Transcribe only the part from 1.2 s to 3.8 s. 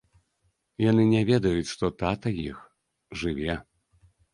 ведаюць, што тата іх жыве.